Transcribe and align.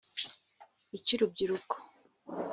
icy’urubyiruko 0.97 1.75